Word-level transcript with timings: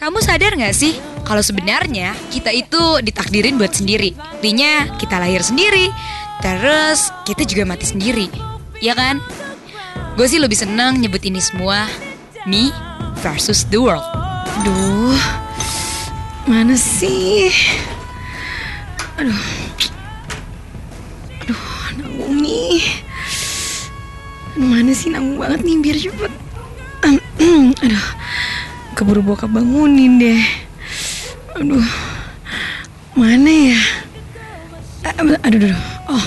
Kamu 0.00 0.16
sadar 0.24 0.56
gak 0.56 0.72
sih 0.72 0.96
kalau 1.28 1.44
sebenarnya 1.44 2.16
kita 2.32 2.48
itu 2.48 3.04
ditakdirin 3.04 3.60
buat 3.60 3.76
sendiri. 3.76 4.16
Artinya 4.16 4.96
kita 4.96 5.20
lahir 5.20 5.44
sendiri, 5.44 5.92
terus 6.40 7.12
kita 7.28 7.44
juga 7.44 7.68
mati 7.68 7.84
sendiri. 7.84 8.32
Ya 8.80 8.96
kan? 8.96 9.20
Gue 10.16 10.24
sih 10.24 10.40
lebih 10.40 10.56
senang 10.56 10.96
nyebut 10.96 11.20
ini 11.20 11.36
semua 11.44 11.84
me 12.48 12.72
versus 13.20 13.68
the 13.68 13.76
world. 13.76 14.00
Aduh, 14.64 15.20
mana 16.48 16.80
sih? 16.80 17.52
Aduh, 19.20 19.36
aduh. 21.44 21.60
Aduh, 22.00 22.80
mana 24.64 24.96
sih 24.96 25.12
nanggung 25.12 25.36
banget 25.36 25.60
nih 25.60 25.76
biar 25.84 25.96
cepet. 26.00 26.32
Aduh, 27.84 28.08
keburu 29.00 29.24
bokap 29.24 29.48
bangunin 29.48 30.20
deh. 30.20 30.44
Aduh, 31.56 31.88
mana 33.16 33.48
ya? 33.48 33.80
Aduh, 35.16 35.40
aduh, 35.40 35.72
aduh. 35.72 35.80
Oh, 36.04 36.26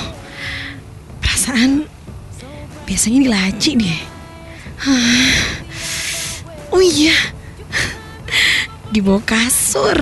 perasaan 1.22 1.86
biasanya 2.90 3.20
di 3.22 3.30
laci 3.30 3.72
deh. 3.78 4.00
Oh 6.74 6.82
iya, 6.82 7.14
di 8.90 9.06
bawah 9.06 9.22
kasur. 9.22 9.94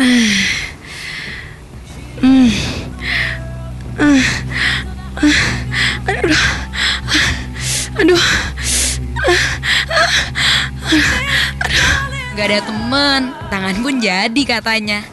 Nah, 0.00 0.32
jadi 14.00 14.42
katanya. 14.48 15.04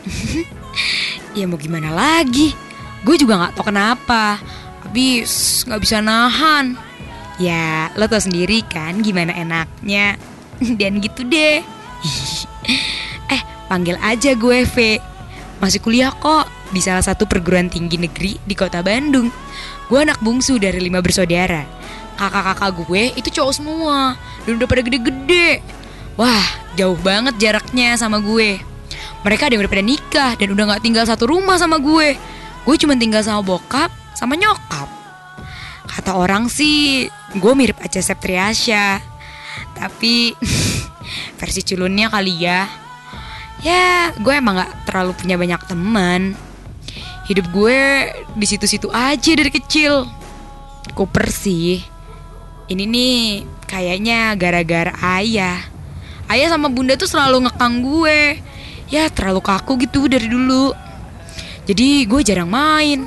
ya 1.38 1.44
mau 1.46 1.60
gimana 1.60 1.92
lagi? 1.92 2.56
Gue 3.04 3.20
juga 3.20 3.38
gak 3.44 3.60
tau 3.60 3.66
kenapa. 3.68 4.40
Habis 4.88 5.64
gak 5.68 5.82
bisa 5.84 6.00
nahan. 6.00 6.80
Ya 7.38 7.94
lo 7.94 8.10
tau 8.10 8.24
sendiri 8.24 8.66
kan 8.66 9.04
gimana 9.04 9.36
enaknya. 9.36 10.18
Dan 10.80 11.04
gitu 11.04 11.28
deh. 11.28 11.62
eh 13.36 13.42
panggil 13.68 14.00
aja 14.02 14.34
gue 14.34 14.66
V. 14.66 14.78
Masih 15.62 15.82
kuliah 15.82 16.14
kok 16.14 16.50
di 16.72 16.82
salah 16.84 17.04
satu 17.04 17.26
perguruan 17.26 17.70
tinggi 17.70 18.00
negeri 18.00 18.40
di 18.42 18.56
kota 18.58 18.82
Bandung. 18.82 19.30
Gue 19.88 20.04
anak 20.04 20.20
bungsu 20.20 20.60
dari 20.60 20.84
lima 20.84 21.00
bersaudara. 21.00 21.64
Kakak-kakak 22.18 22.72
gue 22.82 23.04
itu 23.14 23.30
cowok 23.30 23.54
semua 23.54 24.18
dan 24.44 24.58
udah 24.58 24.68
pada 24.68 24.82
gede-gede. 24.82 25.62
Wah, 26.18 26.46
jauh 26.74 26.98
banget 26.98 27.38
jaraknya 27.38 27.94
sama 27.94 28.18
gue. 28.18 28.58
Mereka 29.26 29.50
ada 29.50 29.54
yang 29.58 29.64
udah 29.66 29.74
pada 29.74 29.86
nikah 29.86 30.32
dan 30.38 30.48
udah 30.54 30.64
gak 30.76 30.84
tinggal 30.86 31.06
satu 31.08 31.30
rumah 31.30 31.58
sama 31.58 31.82
gue. 31.82 32.18
Gue 32.68 32.76
cuma 32.76 32.94
tinggal 33.00 33.24
sama 33.24 33.42
bokap 33.42 33.90
sama 34.14 34.38
nyokap. 34.38 34.90
Kata 35.88 36.18
orang 36.18 36.52
sih, 36.52 37.08
gue 37.38 37.54
mirip 37.58 37.80
aja 37.82 38.02
Septriasya. 38.02 39.02
Tapi 39.74 40.34
versi 41.40 41.62
culunnya 41.66 42.10
kali 42.10 42.34
ya. 42.38 42.70
Ya, 43.66 44.14
gue 44.14 44.34
emang 44.38 44.62
gak 44.62 44.86
terlalu 44.86 45.18
punya 45.18 45.36
banyak 45.38 45.62
teman. 45.66 46.38
Hidup 47.26 47.50
gue 47.52 48.14
di 48.38 48.46
situ-situ 48.46 48.88
aja 48.94 49.32
dari 49.34 49.50
kecil. 49.50 50.06
Kuper 50.94 51.28
sih. 51.28 51.82
Ini 52.68 52.84
nih 52.84 53.48
kayaknya 53.68 54.36
gara-gara 54.40 54.94
ayah. 55.20 55.60
Ayah 56.28 56.48
sama 56.52 56.68
bunda 56.68 56.96
tuh 56.96 57.08
selalu 57.08 57.48
ngekang 57.48 57.76
gue. 57.84 58.20
Ya 58.88 59.12
terlalu 59.12 59.44
kaku 59.44 59.76
gitu 59.84 60.08
dari 60.08 60.28
dulu. 60.32 60.72
Jadi 61.68 62.08
gue 62.08 62.22
jarang 62.24 62.48
main. 62.48 63.04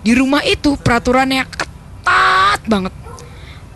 Di 0.00 0.16
rumah 0.16 0.40
itu 0.40 0.80
peraturannya 0.80 1.44
ketat 1.44 2.60
banget. 2.64 2.94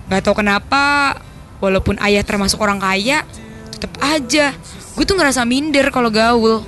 Gak 0.09 0.21
tau 0.25 0.37
kenapa, 0.37 1.17
walaupun 1.61 2.01
ayah 2.01 2.25
termasuk 2.25 2.61
orang 2.61 2.81
kaya, 2.81 3.25
tetap 3.73 3.93
aja 4.01 4.57
gue 4.95 5.05
tuh 5.05 5.17
ngerasa 5.19 5.45
minder 5.45 5.91
kalau 5.93 6.09
gaul. 6.09 6.65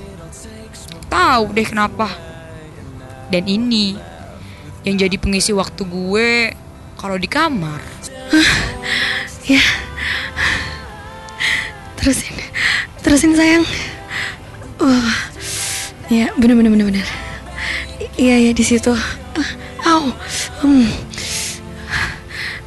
Tahu 1.07 1.43
deh 1.55 1.65
kenapa. 1.65 2.11
Dan 3.33 3.49
ini 3.49 3.97
yang 4.85 4.95
jadi 4.95 5.15
pengisi 5.17 5.51
waktu 5.51 5.81
gue 5.83 6.29
kalau 6.99 7.17
di 7.17 7.25
kamar. 7.25 7.81
ya. 9.51 9.63
Terusin, 11.97 12.35
terusin 13.01 13.33
sayang. 13.33 13.65
Wah, 14.77 15.13
ya 16.05 16.29
bener 16.37 16.53
bener 16.53 16.69
bener 16.69 16.85
bener. 16.85 17.07
Iya 18.13 18.49
ya 18.49 18.51
di 18.53 18.61
situ. 18.61 18.93
Ah, 18.93 19.49
Au, 19.89 20.13
hmm. 20.61 20.85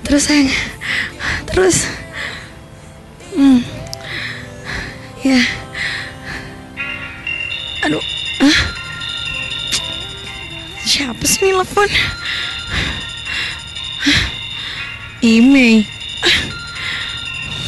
Terus 0.03 0.27
sayang, 0.27 0.51
terus. 1.47 1.87
Hmm. 3.39 3.63
Ya. 5.23 5.39
Aduh, 7.87 8.03
ah. 8.43 8.59
Siapa 10.83 11.23
sih 11.23 11.47
nih 11.47 11.55
telepon? 11.55 11.89
Ime. 15.23 15.87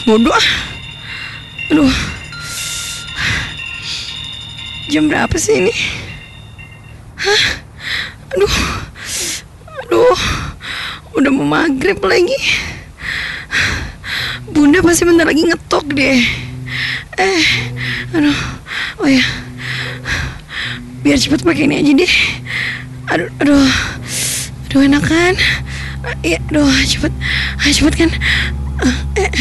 Bodoh. 0.02 0.34
ah. 0.34 0.46
Aduh. 1.70 2.11
Jam 4.92 5.08
berapa 5.08 5.32
sih 5.40 5.56
ini? 5.56 5.72
Hah? 7.16 7.44
Aduh. 8.36 8.56
Aduh. 9.88 10.20
Udah 11.16 11.32
mau 11.32 11.48
maghrib 11.48 11.96
lagi. 12.04 12.36
Bunda 14.52 14.84
pasti 14.84 15.08
bentar 15.08 15.24
lagi 15.24 15.48
ngetok 15.48 15.96
deh. 15.96 16.20
Eh, 17.16 17.44
aduh. 18.12 18.36
Oh 19.00 19.08
ya. 19.08 19.24
Biar 21.00 21.16
cepet 21.16 21.40
pakai 21.40 21.72
ini 21.72 21.80
aja 21.80 21.92
deh. 21.96 22.14
Aduh, 23.16 23.32
aduh. 23.40 23.72
Aduh 24.68 24.80
enak 24.92 25.08
kan? 25.08 25.34
Iya, 26.20 26.36
aduh 26.52 26.68
cepet. 26.84 27.12
Ah, 27.64 27.72
cepet 27.72 27.94
kan? 27.96 28.10
Ah, 28.76 28.96
Eh, 29.16 29.32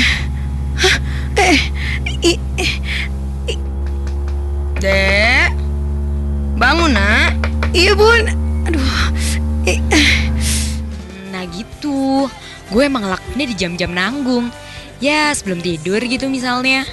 hah? 0.80 0.96
Eh, 1.36 1.60
i, 2.24 2.40
eh, 2.56 2.74
Dek, 4.82 5.21
bangun 6.62 6.94
nak. 6.94 7.34
iya 7.74 7.98
bun. 7.98 8.30
Aduh. 8.70 8.86
Nah 11.34 11.42
gitu, 11.50 12.30
gue 12.70 12.84
emang 12.86 13.02
ngelakuinnya 13.02 13.48
di 13.50 13.56
jam-jam 13.58 13.90
nanggung. 13.90 14.54
Ya 15.02 15.34
sebelum 15.34 15.58
tidur 15.66 15.98
gitu 16.06 16.30
misalnya. 16.30 16.86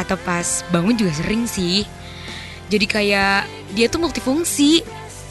Atau 0.00 0.16
pas 0.24 0.64
bangun 0.72 0.96
juga 0.96 1.12
sering 1.12 1.44
sih. 1.44 1.84
Jadi 2.72 2.88
kayak 2.88 3.44
dia 3.76 3.92
tuh 3.92 4.00
multifungsi. 4.00 4.80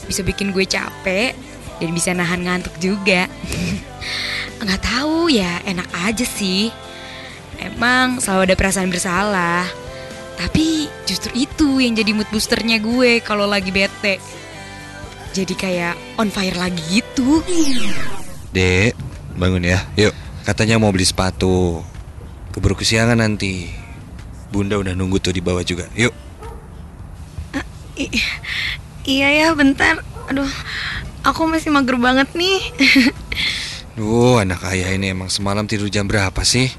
Bisa 0.06 0.22
bikin 0.22 0.54
gue 0.54 0.62
capek 0.62 1.34
dan 1.82 1.90
bisa 1.90 2.14
nahan 2.14 2.46
ngantuk 2.46 2.78
juga. 2.78 3.26
Nggak 4.62 4.82
tahu 4.86 5.34
ya, 5.34 5.58
enak 5.66 5.90
aja 6.06 6.22
sih. 6.22 6.70
Emang 7.58 8.22
selalu 8.22 8.54
ada 8.54 8.54
perasaan 8.54 8.86
bersalah. 8.86 9.79
Tapi 10.40 10.88
justru 11.04 11.36
itu 11.36 11.84
yang 11.84 11.92
jadi 11.92 12.16
mood 12.16 12.24
boosternya 12.32 12.80
gue 12.80 13.20
kalau 13.20 13.44
lagi 13.44 13.68
bete. 13.68 14.16
Jadi 15.36 15.52
kayak 15.52 16.16
on 16.16 16.32
fire 16.32 16.56
lagi 16.56 16.80
gitu. 16.88 17.44
Dek, 18.56 18.96
bangun 19.36 19.68
ya. 19.68 19.84
Yuk, 20.00 20.16
katanya 20.48 20.80
mau 20.80 20.88
beli 20.88 21.04
sepatu. 21.04 21.84
Keburu 22.56 22.72
kesiangan 22.72 23.20
nanti. 23.20 23.68
Bunda 24.50 24.80
udah 24.80 24.96
nunggu 24.96 25.20
tuh 25.20 25.36
di 25.36 25.44
bawah 25.44 25.62
juga. 25.62 25.86
Yuk. 25.92 26.10
I- 28.00 28.10
iya 29.04 29.28
ya, 29.44 29.46
bentar. 29.52 30.00
Aduh, 30.32 30.48
aku 31.22 31.46
masih 31.46 31.68
mager 31.68 32.00
banget 32.00 32.32
nih. 32.32 32.58
Duh, 34.00 34.40
anak 34.40 34.64
ayah 34.72 34.96
ini 34.96 35.12
emang 35.12 35.28
semalam 35.28 35.68
tidur 35.68 35.92
jam 35.92 36.08
berapa 36.08 36.40
sih? 36.42 36.72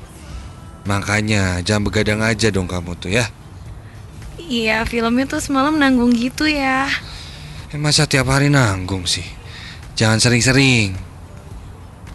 Makanya 0.90 1.62
jangan 1.62 1.86
begadang 1.86 2.26
aja 2.26 2.50
dong 2.50 2.66
kamu 2.66 2.98
tuh 2.98 3.14
ya. 3.14 3.30
Iya, 4.52 4.84
filmnya 4.84 5.24
tuh 5.32 5.40
semalam 5.40 5.80
nanggung 5.80 6.12
gitu 6.12 6.44
ya. 6.44 6.92
Masa 7.80 8.04
tiap 8.04 8.28
hari 8.28 8.52
nanggung 8.52 9.08
sih? 9.08 9.24
Jangan 9.96 10.20
sering-sering. 10.20 10.92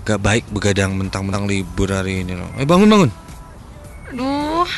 Gak 0.04 0.20
baik 0.20 0.44
begadang 0.52 0.92
mentang-mentang 1.00 1.48
libur 1.48 1.88
hari 1.88 2.20
ini 2.20 2.36
loh. 2.36 2.52
Eh 2.60 2.68
bangun 2.68 2.92
bangun. 2.92 3.10
Aduh, 4.12 4.68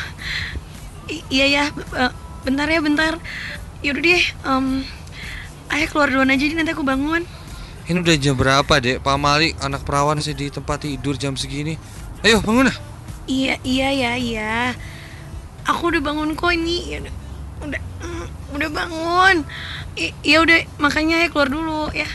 I- 1.10 1.26
iya 1.34 1.46
ya, 1.50 1.64
bentar 2.46 2.70
ya, 2.70 2.78
bentar. 2.78 3.18
Yaudah 3.82 4.02
deh, 4.06 4.22
em, 4.22 4.86
ayah 5.74 5.88
keluar 5.90 6.14
duluan 6.14 6.30
aja 6.30 6.46
deh, 6.46 6.54
nanti 6.54 6.70
aku 6.70 6.86
bangun. 6.86 7.26
Ini 7.90 7.98
udah 7.98 8.16
jam 8.22 8.38
berapa 8.38 8.74
dek? 8.78 9.02
Pak 9.02 9.18
Malik 9.18 9.58
anak 9.58 9.82
perawan 9.82 10.22
sih 10.22 10.30
di 10.30 10.46
tempat 10.46 10.86
tidur 10.86 11.18
jam 11.18 11.34
segini. 11.34 11.74
Ayo 12.22 12.38
bangun 12.38 12.70
lah. 12.70 12.76
Iya, 13.26 13.58
iya 13.66 13.88
ya, 13.90 14.12
iya. 14.14 14.54
aku 15.66 15.90
udah 15.90 16.00
bangun 16.00 16.38
kok 16.38 16.54
ini. 16.54 16.94
Ya 16.94 16.98
udah, 17.62 17.66
udah, 17.66 17.82
mm, 18.06 18.26
udah 18.54 18.68
bangun. 18.70 19.36
I- 19.98 20.14
ya 20.22 20.38
udah, 20.42 20.58
makanya 20.78 21.26
ya 21.26 21.28
keluar 21.30 21.50
dulu 21.50 21.90
ya. 21.90 22.06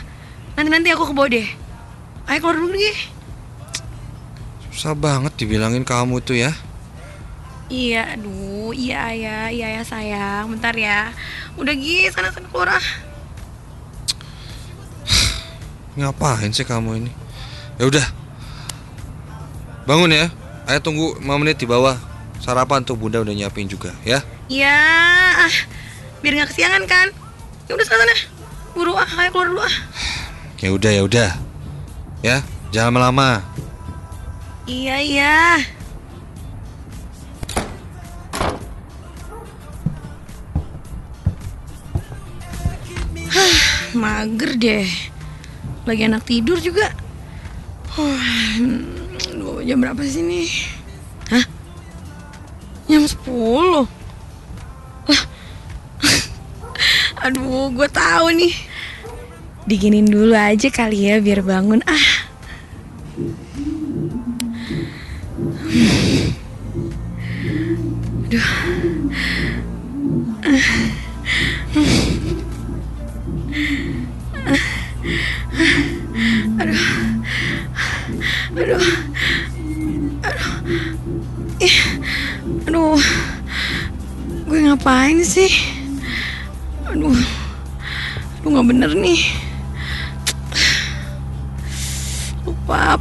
Nanti 0.56 0.68
nanti 0.70 0.88
aku 0.94 1.10
ke 1.10 1.14
bawah 1.14 1.30
deh. 1.30 1.48
Ayo 2.30 2.38
keluar 2.40 2.56
dulu 2.56 2.72
deh. 2.72 2.98
Susah 4.72 4.96
banget 4.96 5.32
dibilangin 5.38 5.84
kamu 5.86 6.18
tuh 6.24 6.38
ya. 6.38 6.50
Iya, 7.72 8.20
aduh, 8.20 8.76
iya 8.76 9.08
ya, 9.16 9.36
iya 9.48 9.80
ya 9.80 9.82
sayang. 9.82 10.52
Bentar 10.52 10.76
ya. 10.76 11.10
Udah 11.56 11.72
Gi, 11.72 12.12
sana 12.12 12.28
sana 12.28 12.48
keluar 12.52 12.76
ah. 12.76 12.86
Ngapain 15.94 16.50
sih 16.50 16.66
kamu 16.66 17.06
ini? 17.06 17.12
Ya 17.78 17.86
udah. 17.86 18.06
Bangun 19.86 20.10
ya. 20.10 20.26
Ayo 20.66 20.80
tunggu 20.82 21.14
5 21.22 21.38
menit 21.38 21.60
di 21.60 21.68
bawah. 21.70 21.96
Sarapan 22.42 22.84
tuh 22.84 22.98
Bunda 22.98 23.22
udah 23.24 23.32
nyiapin 23.32 23.70
juga 23.70 23.94
ya. 24.04 24.20
Iya, 24.44 24.76
ah, 25.48 25.54
biar 26.20 26.32
nggak 26.36 26.50
kesiangan 26.52 26.84
kan. 26.84 27.08
Ya 27.64 27.72
udah 27.72 27.86
sana 27.88 28.04
sana. 28.04 28.16
Buru 28.76 28.92
ah, 28.92 29.08
ayo 29.08 29.32
keluar 29.32 29.48
dulu 29.48 29.60
ah. 29.64 29.76
Ya 30.60 30.68
udah 30.68 30.90
ya 30.92 31.02
udah. 31.08 31.30
Ya, 32.20 32.36
jangan 32.68 33.08
lama. 33.08 33.40
Iya 34.68 34.96
iya. 35.00 35.36
Hah, 43.32 43.56
mager 43.96 44.52
deh. 44.60 44.88
Lagi 45.88 46.02
anak 46.04 46.28
tidur 46.28 46.60
juga. 46.60 46.92
Wah, 47.96 48.60
aduh, 49.24 49.64
jam 49.64 49.80
berapa 49.80 50.04
sih 50.04 50.20
nih? 50.20 50.48
Hah? 51.32 51.44
Jam 52.92 53.08
10. 53.08 54.03
Aduh, 57.24 57.72
gue 57.72 57.88
tahu 57.88 58.36
nih. 58.36 58.52
Diginin 59.64 60.04
dulu 60.04 60.36
aja 60.36 60.68
kali 60.68 61.08
ya 61.08 61.24
biar 61.24 61.40
bangun. 61.40 61.80
Ah, 61.88 62.08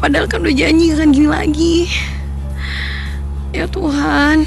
padahal 0.04 0.28
kan 0.28 0.44
udah 0.44 0.52
janji 0.52 0.92
akan 0.92 1.16
gini 1.16 1.30
lagi. 1.32 1.76
Ya 3.56 3.64
Tuhan 3.72 4.44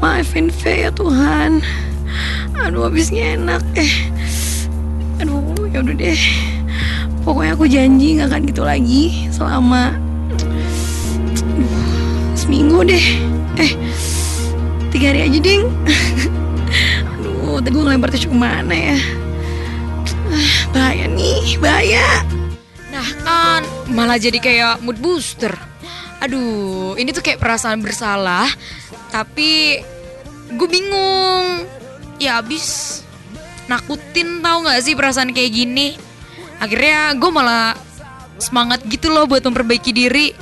maafin 0.00 0.48
V 0.48 0.62
ya 0.64 0.88
Tuhan. 0.88 1.60
Aduh 2.56 2.88
habisnya 2.88 3.36
enak. 3.36 3.60
Eh 3.76 3.92
aduh 5.20 5.68
ya 5.68 5.84
udah 5.84 5.92
deh. 5.92 6.20
Pokoknya 7.20 7.52
aku 7.52 7.68
janji 7.68 8.16
nggak 8.16 8.32
akan 8.32 8.42
gitu 8.48 8.62
lagi 8.64 9.28
selama 9.28 9.92
seminggu 12.32 12.80
deh. 12.88 13.06
Eh 13.60 13.76
tiga 14.88 15.12
hari 15.12 15.28
aja 15.28 15.36
ding. 15.36 15.68
Aduh 17.20 17.60
tadi 17.60 17.76
gue 17.76 17.84
ngelempar 17.84 18.08
tisu 18.08 18.32
ke 18.32 18.38
mana 18.40 18.72
ya? 18.72 18.96
Ah, 20.32 20.56
bahaya 20.72 21.04
nih 21.12 21.60
bahaya 21.60 22.24
Nah 23.00 23.12
kan 23.24 23.62
malah 23.88 24.20
jadi 24.20 24.36
kayak 24.36 24.84
mood 24.84 25.00
booster. 25.00 25.56
Aduh, 26.20 27.00
ini 27.00 27.16
tuh 27.16 27.24
kayak 27.24 27.40
perasaan 27.40 27.80
bersalah, 27.80 28.44
tapi 29.08 29.80
gue 30.52 30.68
bingung. 30.68 31.64
Ya 32.20 32.44
abis 32.44 33.00
nakutin 33.64 34.44
tau 34.44 34.60
gak 34.68 34.84
sih 34.84 34.92
perasaan 34.92 35.32
kayak 35.32 35.48
gini. 35.48 35.96
Akhirnya 36.60 37.16
gue 37.16 37.30
malah 37.32 37.72
semangat 38.36 38.84
gitu 38.84 39.08
loh 39.08 39.24
buat 39.24 39.40
memperbaiki 39.40 39.96
diri. 39.96 40.36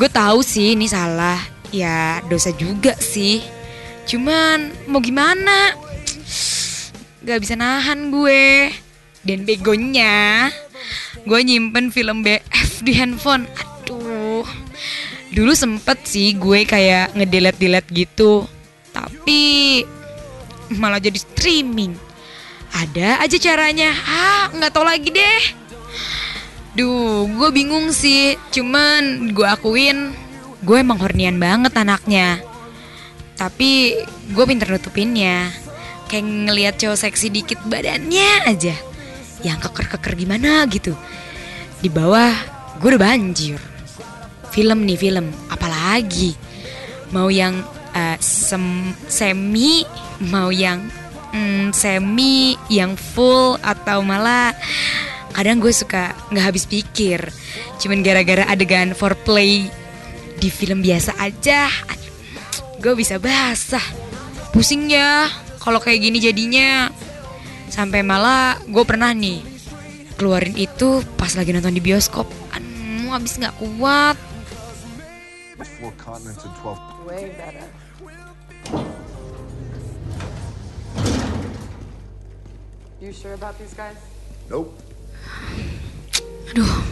Gue 0.00 0.08
tahu 0.08 0.40
sih 0.40 0.72
ini 0.72 0.88
salah, 0.88 1.36
ya 1.68 2.24
dosa 2.24 2.48
juga 2.56 2.96
sih. 2.96 3.44
Cuman 4.08 4.88
mau 4.88 5.04
gimana? 5.04 5.76
Gak 7.20 7.36
bisa 7.44 7.52
nahan 7.52 8.08
gue. 8.08 8.72
Dan 9.20 9.44
begonya, 9.44 10.48
gue 11.24 11.40
nyimpen 11.44 11.92
film 11.92 12.24
BF 12.24 12.80
di 12.84 12.92
handphone. 12.96 13.44
Aduh, 13.58 14.46
dulu 15.34 15.52
sempet 15.52 16.04
sih 16.04 16.36
gue 16.36 16.64
kayak 16.64 17.16
ngedelete-delete 17.16 17.90
gitu. 17.92 18.46
Tapi 18.90 19.40
malah 20.76 21.02
jadi 21.02 21.18
streaming. 21.18 21.94
Ada 22.70 23.20
aja 23.20 23.36
caranya. 23.36 23.90
Ah, 24.06 24.46
nggak 24.54 24.72
tahu 24.72 24.86
lagi 24.86 25.10
deh. 25.10 25.42
Duh, 26.78 27.26
gue 27.26 27.48
bingung 27.50 27.90
sih. 27.90 28.38
Cuman 28.54 29.34
gue 29.34 29.46
akuin, 29.46 30.14
gue 30.62 30.76
emang 30.78 31.02
hornian 31.02 31.36
banget 31.42 31.74
anaknya. 31.74 32.38
Tapi 33.34 33.98
gue 34.30 34.44
pinter 34.46 34.70
nutupinnya. 34.70 35.50
Kayak 36.06 36.26
ngelihat 36.26 36.74
cowok 36.78 36.98
seksi 37.06 37.30
dikit 37.30 37.58
badannya 37.66 38.46
aja. 38.46 38.89
Yang 39.40 39.68
keker-keker 39.68 40.14
gimana 40.16 40.64
gitu. 40.68 40.92
Di 41.80 41.88
bawah 41.88 42.32
gue 42.80 42.88
udah 42.96 43.02
banjir. 43.02 43.60
Film 44.50 44.84
nih 44.84 44.98
film, 44.98 45.30
apalagi. 45.48 46.34
Mau 47.14 47.30
yang 47.30 47.60
eh, 47.94 48.18
sem- 48.20 48.94
semi, 49.06 49.82
mau 50.30 50.50
yang 50.50 50.82
mm, 51.32 51.72
semi, 51.74 52.58
yang 52.70 52.94
full 52.98 53.58
atau 53.62 54.02
malah 54.02 54.54
kadang 55.30 55.62
gue 55.62 55.70
suka 55.70 56.12
nggak 56.30 56.46
habis 56.46 56.66
pikir. 56.66 57.30
Cuman 57.78 58.02
gara-gara 58.02 58.44
adegan 58.50 58.92
foreplay 58.92 59.70
di 60.40 60.48
film 60.48 60.80
biasa 60.82 61.16
aja, 61.20 61.68
gue 62.80 62.92
bisa 62.96 63.20
basah. 63.20 63.84
Pusing 64.50 64.90
ya 64.90 65.30
kalau 65.62 65.78
kayak 65.78 66.00
gini 66.00 66.18
jadinya. 66.18 66.90
Sampai 67.70 68.02
malah 68.04 68.58
gue 68.66 68.84
pernah 68.84 69.14
nih 69.14 69.40
keluarin 70.18 70.58
itu 70.58 71.00
pas 71.16 71.32
lagi 71.32 71.54
nonton 71.54 71.72
di 71.72 71.80
bioskop. 71.80 72.28
Aduh, 72.52 73.08
habis 73.14 73.38
nggak 73.40 73.56
kuat. 73.56 74.18
Four 75.80 75.92
continents 75.96 76.44
and 76.44 76.56
12 76.60 76.76
Way 77.08 77.32
better. 77.36 77.68
You 83.00 83.12
sure 83.16 83.32
about 83.32 83.56
these 83.56 83.72
guys? 83.72 83.96
Nope. 84.52 84.76
aduh 86.50 86.82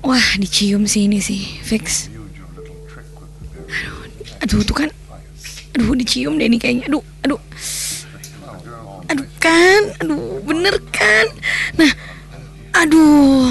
wah 0.00 0.26
dicium 0.40 0.88
sih 0.88 1.04
ini 1.04 1.20
sih 1.20 1.60
fix 1.60 2.08
aduh 4.40 4.64
tuh 4.64 4.72
kan 4.72 4.88
aduh 5.76 5.92
dicium 5.92 6.40
deh 6.40 6.48
ini 6.48 6.56
kayaknya 6.56 6.88
aduh 6.88 7.04
aduh 7.20 7.40
aduh 9.10 9.30
kan? 9.42 9.82
Aduh 10.00 10.38
bener 10.46 10.74
kan? 10.94 11.26
Nah 11.74 11.92
aduh. 12.78 13.50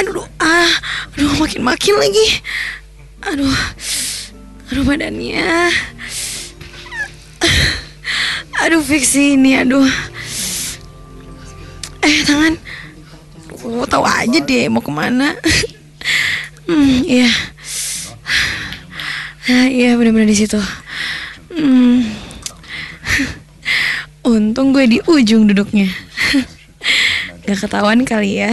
Aduh 0.00 0.26
ah 0.40 0.72
aduh 1.12 1.32
makin 1.36 1.60
makin 1.60 1.94
lagi. 2.00 2.28
Aduh. 3.20 3.60
Aduh 4.72 4.84
badannya. 4.88 5.70
Aduh 8.64 8.80
fix 8.80 9.12
ini 9.12 9.60
aduh. 9.60 9.84
Eh 12.00 12.24
tangan. 12.24 12.56
Oh, 13.64 13.88
tahu 13.88 14.04
aja 14.04 14.38
deh 14.44 14.68
mau 14.68 14.84
ke 14.84 14.92
mana. 14.92 15.32
hmm, 16.68 17.00
iya. 17.04 17.28
Ah, 19.48 19.68
iya 19.68 19.96
benar-benar 19.96 20.28
di 20.28 20.36
situ. 20.36 20.60
Hmm. 21.52 22.23
Untung 24.34 24.74
gue 24.74 24.82
di 24.90 24.98
ujung 25.06 25.46
duduknya. 25.46 25.86
Gak 27.46 27.62
ketahuan 27.62 28.02
kali 28.02 28.42
ya. 28.42 28.50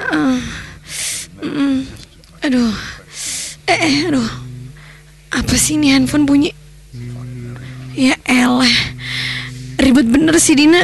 Ah. 0.00 0.40
Hmm. 1.44 1.84
Aduh. 2.40 2.72
Eh, 3.68 3.76
eh, 3.76 4.08
aduh. 4.08 4.24
Apa 5.36 5.52
sih 5.60 5.76
ini 5.76 5.92
handphone 5.92 6.24
bunyi? 6.24 6.56
Ya 7.92 8.16
elah. 8.24 8.72
Ribet 9.76 10.08
bener 10.08 10.40
sih 10.40 10.56
Dina. 10.56 10.80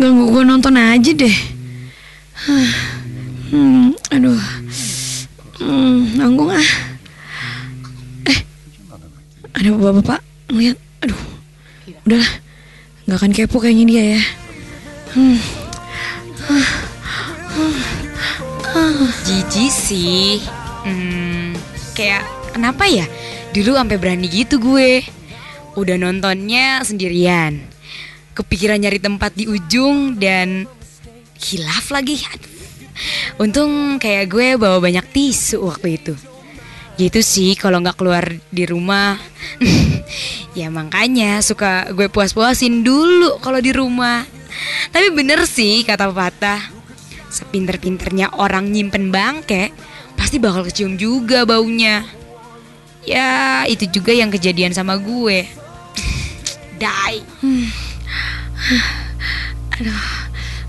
Ganggu 0.00 0.32
gue 0.32 0.42
nonton 0.48 0.80
aja 0.80 1.12
deh. 1.12 1.36
Hmm, 3.52 3.92
aduh. 4.08 4.40
Hmm, 5.60 6.16
nanggung 6.16 6.48
ah. 6.48 6.70
Eh, 8.24 8.40
ada 9.52 9.68
bapak-bapak 9.76 10.20
ngeliat. 10.48 10.80
Aduh, 11.04 11.20
udahlah. 12.08 12.45
Nggak 13.06 13.18
akan 13.22 13.32
kepo 13.32 13.62
kayaknya 13.62 13.84
dia 13.86 14.04
ya. 14.18 14.22
Hmm. 15.14 15.38
Jijik 19.22 19.70
sih. 19.70 20.42
Hmm, 20.82 21.54
kayak 21.94 22.26
kenapa 22.50 22.90
ya? 22.90 23.06
Dulu 23.54 23.78
sampai 23.78 23.96
berani 24.02 24.26
gitu 24.26 24.58
gue. 24.58 25.06
Udah 25.78 25.94
nontonnya 25.94 26.82
sendirian. 26.82 27.62
Kepikiran 28.34 28.82
nyari 28.82 28.98
tempat 28.98 29.38
di 29.38 29.46
ujung 29.46 30.18
dan 30.18 30.66
hilaf 31.38 31.94
lagi. 31.94 32.18
Untung 33.42 34.02
kayak 34.02 34.34
gue 34.34 34.58
bawa 34.58 34.82
banyak 34.82 35.06
tisu 35.14 35.62
waktu 35.62 36.02
itu. 36.02 36.14
Gitu 36.96 37.20
sih 37.20 37.52
kalau 37.60 37.84
nggak 37.84 37.96
keluar 38.00 38.24
di 38.48 38.64
rumah. 38.64 39.20
ya 40.58 40.72
makanya 40.72 41.44
suka 41.44 41.92
gue 41.92 42.08
puas-puasin 42.08 42.80
dulu 42.80 43.36
kalau 43.44 43.60
di 43.60 43.72
rumah. 43.72 44.24
Tapi 44.88 45.12
bener 45.12 45.44
sih 45.44 45.84
kata 45.84 46.08
pepatah. 46.08 46.60
Sepinter-pinternya 47.28 48.32
orang 48.40 48.72
nyimpen 48.72 49.12
bangke, 49.12 49.68
pasti 50.16 50.40
bakal 50.40 50.64
kecium 50.64 50.96
juga 50.96 51.44
baunya. 51.44 52.08
Ya, 53.04 53.62
itu 53.68 53.86
juga 53.92 54.16
yang 54.16 54.32
kejadian 54.32 54.72
sama 54.72 54.96
gue. 54.96 55.44
Die. 56.80 57.20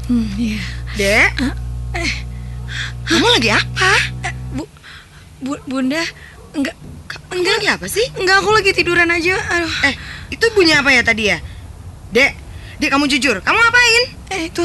Hmm, 0.07 0.23
iya. 0.39 0.63
Dek, 0.95 1.35
kamu 3.07 3.27
lagi 3.27 3.49
apa? 3.51 3.91
Bu, 5.37 5.53
bu, 5.57 5.79
bunda, 5.81 6.01
enggak, 6.53 6.75
Enggak 7.27 7.53
lagi 7.59 7.69
apa 7.69 7.85
sih? 7.87 8.03
enggak 8.15 8.41
aku 8.41 8.49
lagi 8.51 8.71
tiduran 8.73 9.07
aja. 9.07 9.35
Aduh, 9.37 9.71
Eh, 9.85 9.95
itu 10.29 10.45
bunyi 10.51 10.73
apa 10.73 10.89
ya 10.89 11.01
tadi 11.01 11.29
ya? 11.29 11.37
Dek, 12.09 12.31
Dek 12.77 12.89
kamu 12.89 13.05
jujur, 13.07 13.39
kamu 13.41 13.57
ngapain? 13.57 14.03
eh 14.27 14.41
itu, 14.47 14.63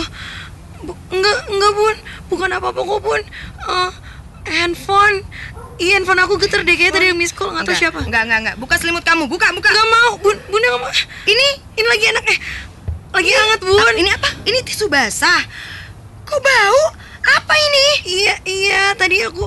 bu, 0.83 0.93
enggak, 1.11 1.37
enggak 1.49 1.73
bun, 1.73 1.97
bukan 2.29 2.49
apa-apa 2.51 2.81
kok 2.81 3.01
bun. 3.01 3.23
Eh, 3.63 3.91
handphone, 4.49 5.23
iya 5.77 5.97
handphone 5.97 6.19
aku 6.19 6.35
geter 6.37 6.63
deh 6.63 6.75
kayak 6.75 6.93
tadi 6.93 7.07
ada 7.09 7.17
miss 7.17 7.31
call 7.31 7.53
nggak 7.53 7.63
tahu 7.63 7.75
Enggak, 7.75 7.83
siapa. 7.83 7.99
Enggak, 8.03 8.23
enggak, 8.27 8.39
enggak. 8.43 8.57
Buka 8.59 8.75
selimut 8.77 9.05
kamu, 9.05 9.27
buka, 9.27 9.53
buka. 9.53 9.69
Enggak 9.71 9.89
mau, 9.89 10.13
bun, 10.19 10.37
bunda 10.49 10.67
nggak 10.69 10.83
mau. 10.83 10.93
Ini, 11.25 11.47
Ini 11.73 11.87
lagi 11.87 12.05
enak 12.11 12.25
eh, 12.27 12.39
lagi 13.13 13.31
hangat 13.31 13.61
bun. 13.63 13.95
ini 13.95 14.11
apa? 14.11 14.29
Ini 14.43 14.59
tisu 14.63 14.89
basah. 14.89 15.41
Kok 16.25 16.41
bau? 16.41 16.83
Apa 17.23 17.55
ini? 17.55 17.87
Iya, 18.19 18.35
iya, 18.43 18.83
tadi 18.93 19.23
aku 19.23 19.47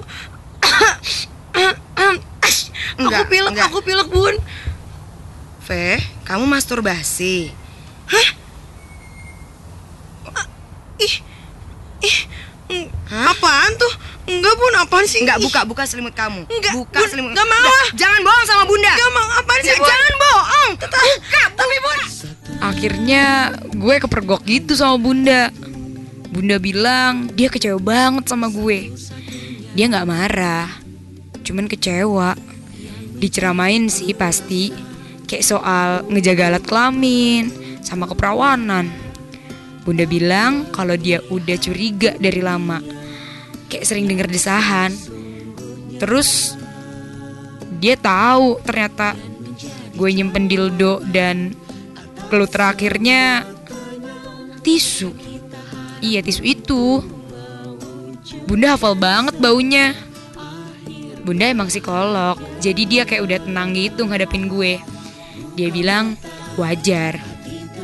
aku 2.95 3.01
Enggak, 3.01 3.27
pilek, 3.27 3.51
enggak. 3.51 3.67
aku 3.67 3.79
pilek 3.81 4.07
bun. 4.07 4.35
Fe, 5.61 5.97
kamu 6.23 6.45
masturbasi. 6.45 7.51
Ih, 10.95 11.15
ih, 11.99 12.17
Hah? 13.05 13.35
apaan 13.35 13.71
tuh? 13.75 13.93
Enggak 14.25 14.55
bun, 14.55 14.73
apaan 14.75 15.05
sih? 15.05 15.21
Enggak, 15.21 15.37
Ih, 15.37 15.43
buka, 15.43 15.59
buka 15.65 15.83
selimut 15.83 16.15
kamu. 16.15 16.47
Enggak, 16.47 16.73
buka 16.73 16.97
Bun, 16.97 17.09
selimut. 17.11 17.31
enggak 17.35 17.45
mau 17.45 17.67
ah. 17.67 17.87
Jangan 17.93 18.19
bohong 18.23 18.45
sama 18.45 18.63
Bunda. 18.63 18.89
Enggak 18.89 19.11
mau, 19.11 19.27
apaan 19.35 19.59
sih 19.59 19.75
bun? 19.75 19.85
jangan 19.85 20.13
bohong. 20.15 20.69
Buka, 20.79 21.43
Tapi 21.53 21.75
bun, 21.77 21.99
Akhirnya 22.57 23.23
gue 23.69 23.95
kepergok 23.99 24.41
gitu 24.43 24.73
sama 24.73 24.95
bunda. 24.97 25.51
Bunda 26.31 26.57
bilang 26.57 27.29
dia 27.29 27.47
kecewa 27.47 27.77
banget 27.77 28.25
sama 28.25 28.47
gue. 28.47 28.89
Dia 29.75 29.91
nggak 29.91 30.07
marah, 30.07 30.71
cuman 31.43 31.67
kecewa. 31.67 32.31
Diceramain 33.19 33.91
sih 33.91 34.15
pasti, 34.15 34.71
kayak 35.27 35.43
soal 35.43 36.07
ngejaga 36.07 36.47
alat 36.47 36.63
kelamin 36.63 37.51
sama 37.83 38.07
keperawanan. 38.07 38.87
Bunda 39.83 40.07
bilang 40.07 40.71
kalau 40.71 40.95
dia 40.95 41.19
udah 41.27 41.59
curiga 41.59 42.15
dari 42.15 42.39
lama, 42.39 42.79
kayak 43.67 43.83
sering 43.83 44.07
denger 44.07 44.31
desahan. 44.31 44.95
Terus 45.99 46.55
dia 47.83 47.99
tahu 47.99 48.63
ternyata 48.63 49.13
gue 49.95 50.09
nyimpen 50.11 50.47
dildo 50.47 51.03
dan 51.11 51.51
clue 52.31 52.47
terakhirnya 52.47 53.43
tisu. 54.63 55.11
Iya 55.99 56.23
tisu 56.23 56.41
itu. 56.47 56.83
Bunda 58.49 58.73
hafal 58.73 58.97
banget 58.97 59.37
baunya. 59.37 59.93
Bunda 61.21 61.45
emang 61.45 61.69
psikolog, 61.69 62.37
jadi 62.57 62.81
dia 62.85 63.03
kayak 63.05 63.21
udah 63.21 63.39
tenang 63.45 63.77
gitu 63.77 64.05
ngadepin 64.05 64.49
gue. 64.49 64.81
Dia 65.53 65.69
bilang 65.69 66.17
wajar, 66.57 67.21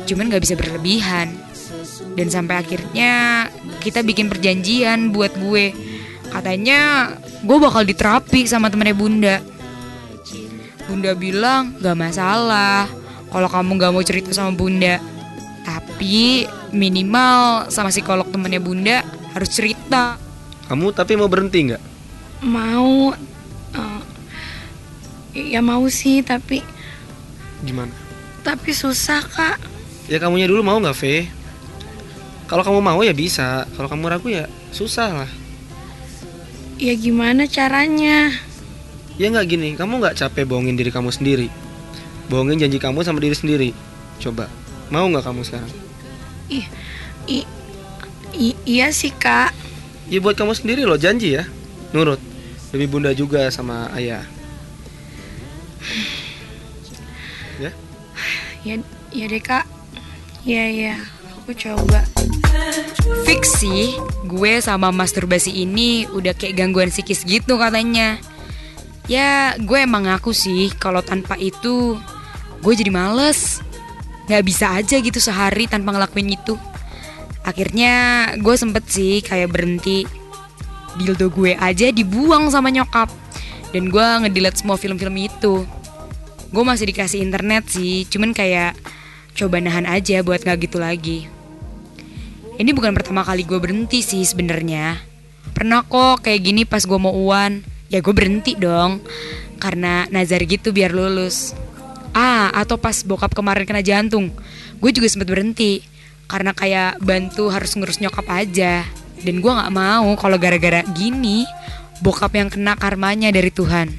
cuman 0.06 0.30
gak 0.30 0.42
bisa 0.42 0.54
berlebihan. 0.58 1.30
Dan 2.18 2.26
sampai 2.30 2.62
akhirnya 2.62 3.46
kita 3.78 4.02
bikin 4.02 4.30
perjanjian 4.30 5.14
buat 5.14 5.34
gue. 5.38 5.74
Katanya 6.30 7.12
gue 7.42 7.58
bakal 7.58 7.86
diterapi 7.86 8.46
sama 8.46 8.70
temennya 8.70 8.98
Bunda. 8.98 9.36
Bunda 10.86 11.14
bilang 11.14 11.78
gak 11.78 11.98
masalah 11.98 12.90
kalau 13.30 13.46
kamu 13.50 13.70
gak 13.78 13.92
mau 13.94 14.04
cerita 14.06 14.30
sama 14.34 14.54
Bunda. 14.54 14.98
Tapi 15.62 16.46
minimal 16.74 17.70
sama 17.70 17.94
psikolog 17.94 18.26
temennya 18.30 18.62
Bunda 18.62 19.06
harus 19.34 19.50
cerita. 19.50 20.18
Kamu 20.72 20.88
tapi 20.96 21.20
mau 21.20 21.28
berhenti 21.28 21.68
nggak? 21.68 21.82
mau 22.42 23.12
eh, 23.76 24.00
ya 25.52 25.60
mau 25.60 25.84
sih 25.86 26.24
tapi 26.24 26.64
Gimana? 27.62 27.92
tapi 28.42 28.72
susah 28.72 29.20
kak 29.22 29.60
Ya 30.08 30.18
kamunya 30.18 30.50
dulu 30.50 30.66
mau 30.66 30.80
nggak, 30.82 30.96
Ve? 30.98 31.28
Kalau 32.50 32.66
kamu 32.66 32.82
mau 32.82 33.00
ya 33.00 33.14
bisa. 33.14 33.64
Kalau 33.78 33.86
kamu 33.86 34.10
ragu 34.10 34.28
ya 34.28 34.44
susah 34.74 35.24
lah. 35.24 35.30
ya 36.76 36.92
gimana 36.98 37.46
caranya 37.46 38.34
Ya 39.14 39.30
nggak 39.30 39.46
gini, 39.46 39.68
kamu 39.78 40.02
nggak 40.02 40.18
capek 40.18 40.48
bohongin 40.48 40.74
diri 40.74 40.90
kamu 40.90 41.12
sendiri. 41.14 41.46
Bohongin 42.26 42.58
janji 42.58 42.80
kamu 42.82 43.04
sama 43.06 43.20
diri 43.22 43.36
sendiri. 43.36 43.70
Coba, 44.18 44.48
mau 44.90 45.04
nggak 45.06 45.22
kamu 45.22 45.44
sekarang? 45.46 45.70
ih 46.50 46.66
i, 47.30 47.38
i- 48.34 48.60
iya 48.66 48.90
sih 48.90 49.14
kak 49.14 49.54
Ya 50.10 50.18
buat 50.18 50.34
kamu 50.34 50.54
sendiri 50.56 50.82
loh, 50.86 50.98
janji 50.98 51.38
ya. 51.38 51.44
Nurut. 51.94 52.18
Lebih 52.72 52.88
bunda 52.88 53.10
juga 53.12 53.50
sama 53.52 53.90
ayah. 53.92 54.24
Ya, 57.60 57.70
ya 58.62 58.74
ya 59.12 59.24
deh 59.28 59.42
kak 59.42 59.66
ya 60.46 60.64
ya 60.70 60.94
aku 61.42 61.52
coba 61.58 62.00
Fix 63.26 63.60
sih, 63.60 63.98
gue 64.24 64.62
sama 64.62 64.94
masturbasi 64.94 65.50
ini 65.52 66.06
udah 66.10 66.32
kayak 66.32 66.58
gangguan 66.58 66.90
psikis 66.90 67.26
gitu 67.26 67.58
katanya. 67.58 68.18
Ya, 69.10 69.58
gue 69.58 69.78
emang 69.82 70.06
ngaku 70.06 70.30
sih 70.30 70.70
kalau 70.78 71.02
tanpa 71.02 71.34
itu 71.38 71.98
gue 72.62 72.72
jadi 72.72 72.90
males. 72.94 73.58
Gak 74.30 74.44
bisa 74.46 74.70
aja 74.70 74.96
gitu 75.02 75.18
sehari 75.18 75.66
tanpa 75.66 75.90
ngelakuin 75.92 76.34
itu. 76.34 76.54
Akhirnya 77.42 78.26
gue 78.38 78.54
sempet 78.54 78.86
sih 78.86 79.22
kayak 79.22 79.50
berhenti. 79.50 80.06
Dildo 80.98 81.32
gue 81.32 81.58
aja 81.58 81.90
dibuang 81.90 82.50
sama 82.50 82.70
nyokap. 82.70 83.10
Dan 83.72 83.88
gue 83.88 84.06
ngedelete 84.22 84.62
semua 84.62 84.76
film-film 84.76 85.16
itu. 85.16 85.64
Gue 86.52 86.64
masih 86.68 86.92
dikasih 86.92 87.24
internet 87.24 87.72
sih, 87.72 88.04
cuman 88.12 88.36
kayak 88.36 88.76
coba 89.32 89.56
nahan 89.56 89.88
aja 89.88 90.20
buat 90.20 90.44
gak 90.44 90.68
gitu 90.68 90.76
lagi. 90.76 91.24
Ini 92.60 92.76
bukan 92.76 92.92
pertama 92.92 93.24
kali 93.24 93.48
gue 93.48 93.56
berhenti 93.56 94.04
sih 94.04 94.20
sebenarnya. 94.28 95.00
Pernah 95.56 95.88
kok 95.88 96.20
kayak 96.20 96.40
gini 96.44 96.62
pas 96.68 96.84
gue 96.84 96.98
mau 97.00 97.10
uan. 97.10 97.64
Ya 97.88 98.04
gue 98.04 98.12
berhenti 98.12 98.52
dong. 98.54 99.00
Karena 99.56 100.04
nazar 100.12 100.44
gitu 100.44 100.70
biar 100.76 100.92
lulus. 100.92 101.56
Ah, 102.12 102.52
atau 102.52 102.76
pas 102.76 103.00
bokap 103.00 103.32
kemarin 103.32 103.64
kena 103.64 103.80
jantung. 103.80 104.28
Gue 104.76 104.92
juga 104.92 105.08
sempet 105.08 105.32
berhenti. 105.32 105.80
Karena 106.32 106.56
kayak 106.56 107.04
bantu 107.04 107.52
harus 107.52 107.76
ngurus 107.76 108.00
nyokap 108.00 108.24
aja. 108.32 108.88
Dan 109.20 109.44
gue 109.44 109.52
gak 109.52 109.68
mau 109.68 110.16
kalau 110.16 110.40
gara-gara 110.40 110.80
gini 110.96 111.44
bokap 112.00 112.32
yang 112.32 112.48
kena 112.48 112.72
karmanya 112.72 113.28
dari 113.28 113.52
Tuhan. 113.52 113.92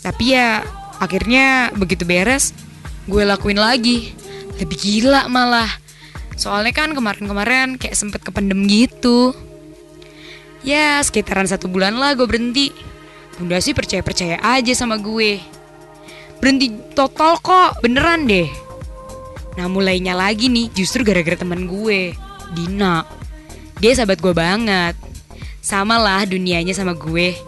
Tapi 0.00 0.24
ya 0.32 0.64
akhirnya 0.96 1.68
begitu 1.76 2.08
beres 2.08 2.56
gue 3.04 3.22
lakuin 3.28 3.60
lagi. 3.60 4.16
Lebih 4.56 4.76
gila 4.80 5.28
malah. 5.28 5.68
Soalnya 6.40 6.72
kan 6.72 6.96
kemarin-kemarin 6.96 7.76
kayak 7.76 7.92
sempet 7.92 8.24
kependem 8.24 8.64
gitu. 8.64 9.36
Ya 10.64 10.96
sekitaran 11.04 11.44
satu 11.44 11.68
bulan 11.68 12.00
lah 12.00 12.16
gue 12.16 12.24
berhenti. 12.24 12.72
Bunda 13.36 13.60
sih 13.60 13.76
percaya-percaya 13.76 14.40
aja 14.40 14.72
sama 14.72 14.96
gue. 14.96 15.42
Berhenti 16.40 16.72
total 16.96 17.36
kok, 17.38 17.84
beneran 17.84 18.24
deh. 18.24 18.63
Nah 19.54 19.66
mulainya 19.70 20.18
lagi 20.18 20.50
nih 20.50 20.70
justru 20.74 21.06
gara-gara 21.06 21.38
teman 21.38 21.70
gue, 21.70 22.14
Dina. 22.54 23.06
Dia 23.78 23.94
sahabat 23.94 24.18
gue 24.18 24.34
banget. 24.34 24.98
Sama 25.62 25.96
lah 25.98 26.26
dunianya 26.26 26.74
sama 26.74 26.94
gue. 26.98 27.38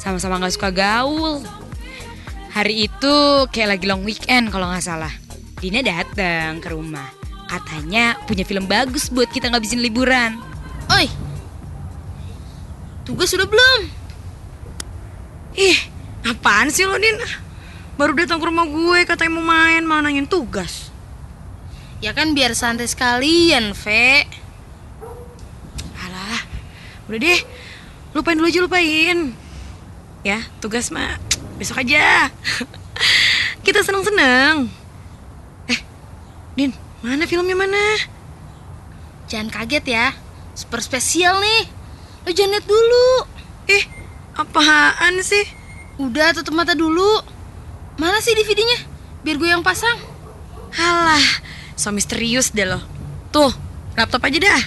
Sama-sama 0.00 0.40
gak 0.40 0.56
suka 0.56 0.70
gaul. 0.72 1.44
Hari 2.54 2.86
itu 2.86 3.16
kayak 3.50 3.76
lagi 3.76 3.84
long 3.90 4.06
weekend 4.06 4.54
kalau 4.54 4.70
nggak 4.70 4.84
salah. 4.84 5.10
Dina 5.58 5.82
datang 5.82 6.62
ke 6.62 6.70
rumah. 6.70 7.10
Katanya 7.50 8.14
punya 8.24 8.46
film 8.46 8.70
bagus 8.70 9.10
buat 9.10 9.26
kita 9.26 9.50
ngabisin 9.50 9.82
liburan. 9.82 10.38
Oi, 10.92 11.10
tugas 13.02 13.32
sudah 13.32 13.48
belum? 13.48 13.80
Ih, 15.58 15.78
apaan 16.26 16.70
sih 16.70 16.86
lo, 16.86 16.94
Din? 16.98 17.18
Baru 17.94 18.14
datang 18.14 18.42
ke 18.42 18.46
rumah 18.46 18.66
gue 18.66 19.06
katanya 19.06 19.32
mau 19.34 19.46
main, 19.46 19.82
malah 19.86 20.10
nanyain 20.10 20.26
tugas. 20.26 20.93
Ya 22.04 22.12
kan 22.12 22.36
biar 22.36 22.52
santai 22.52 22.84
sekalian, 22.84 23.72
Ve. 23.72 24.28
Alah, 26.04 26.44
udah 27.08 27.16
deh. 27.16 27.40
Lupain 28.12 28.36
dulu 28.36 28.52
aja, 28.52 28.60
lupain. 28.60 29.32
Ya, 30.20 30.44
tugas 30.60 30.92
mah 30.92 31.16
besok 31.56 31.80
aja. 31.80 32.28
Kita 33.64 33.80
seneng-seneng. 33.80 34.68
Eh, 35.64 35.80
Din, 36.52 36.76
mana 37.00 37.24
filmnya 37.24 37.56
mana? 37.56 37.96
Jangan 39.32 39.48
kaget 39.48 39.84
ya, 39.88 40.12
super 40.52 40.84
spesial 40.84 41.40
nih. 41.40 41.64
Lo 42.28 42.36
jangan 42.36 42.60
lihat 42.60 42.68
dulu. 42.68 43.08
Eh, 43.64 43.84
apaan 44.36 45.24
sih? 45.24 45.48
Udah 45.96 46.36
tutup 46.36 46.52
mata 46.52 46.76
dulu. 46.76 47.24
Mana 47.96 48.20
sih 48.20 48.36
DVD-nya? 48.36 48.92
Biar 49.24 49.40
gue 49.40 49.48
yang 49.48 49.64
pasang. 49.64 49.96
Halah, 50.68 51.43
so 51.84 51.92
misterius 51.92 52.48
deh 52.48 52.64
lo. 52.64 52.80
Tuh, 53.28 53.52
laptop 53.92 54.24
aja 54.24 54.40
dah. 54.40 54.62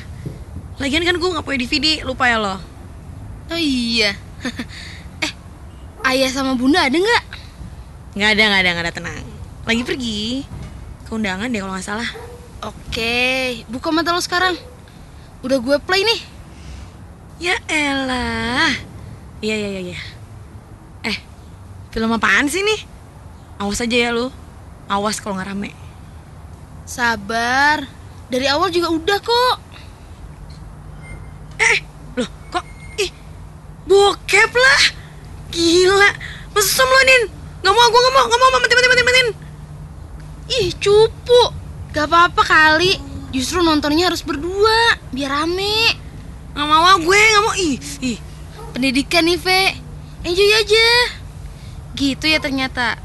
Lagian 0.77 1.01
kan 1.01 1.17
gue 1.17 1.33
gak 1.33 1.41
punya 1.41 1.57
DVD, 1.65 2.05
lupa 2.05 2.29
ya 2.29 2.37
lo. 2.37 2.61
Oh 3.49 3.57
iya. 3.57 4.13
eh, 5.25 5.31
ayah 6.13 6.29
sama 6.29 6.53
bunda 6.53 6.85
ada 6.85 6.93
nggak? 6.93 7.23
Nggak 8.13 8.29
ada, 8.37 8.43
nggak 8.45 8.61
ada, 8.61 8.69
nggak 8.69 8.85
ada 8.85 8.93
tenang. 8.93 9.25
Lagi 9.65 9.81
pergi. 9.81 10.45
Keundangan 11.09 11.49
deh 11.49 11.57
kalau 11.57 11.73
nggak 11.73 11.87
salah. 11.89 12.09
Oke, 12.61 13.65
buka 13.65 13.89
mata 13.89 14.13
lo 14.13 14.21
sekarang. 14.21 14.53
Udah 15.41 15.57
gue 15.57 15.77
play 15.81 16.05
nih. 16.05 16.21
Ya 17.41 17.57
elah. 17.65 18.77
Iya, 19.41 19.55
iya, 19.57 19.69
iya, 19.73 19.81
iya. 19.93 19.99
Eh, 21.01 21.17
film 21.89 22.13
apaan 22.13 22.45
sih 22.45 22.61
nih? 22.61 22.85
Awas 23.57 23.81
aja 23.81 23.97
ya 23.97 24.13
lu. 24.13 24.29
Awas 24.85 25.17
kalau 25.17 25.41
nggak 25.41 25.49
rame. 25.49 25.86
Sabar. 26.87 27.83
Dari 28.31 28.47
awal 28.47 28.71
juga 28.71 28.87
udah 28.95 29.19
kok. 29.19 29.57
Eh, 31.59 31.77
loh 32.15 32.29
kok 32.47 32.63
ih 33.03 33.11
bokep 33.83 34.51
lah. 34.55 34.81
Gila. 35.51 36.09
Mesum 36.55 36.87
lo, 36.87 37.01
Nin. 37.03 37.23
Nggak 37.59 37.73
mau, 37.75 37.87
gue 37.91 37.99
nggak 37.99 38.15
mau, 38.15 38.25
nggak 38.31 38.39
mau, 38.39 38.49
mati, 38.55 38.75
mati, 38.75 38.87
mati, 38.87 39.03
mati. 39.03 39.21
Ih, 40.47 40.69
cupu. 40.79 41.41
Gak 41.91 42.07
apa-apa 42.07 42.41
kali. 42.47 42.95
Justru 43.35 43.59
nontonnya 43.59 44.07
harus 44.07 44.23
berdua, 44.23 44.95
biar 45.11 45.43
rame. 45.43 45.91
Nggak 46.55 46.67
mau, 46.71 46.83
ah, 46.87 46.95
gue 46.95 47.19
nggak 47.19 47.43
mau. 47.43 47.55
Ih, 47.59 47.75
ih. 47.99 48.17
Pendidikan 48.71 49.27
nih, 49.27 49.35
Ve. 49.35 49.63
Enjoy 50.23 50.51
aja. 50.55 50.87
Gitu 51.99 52.25
ya 52.31 52.39
ternyata. 52.39 52.95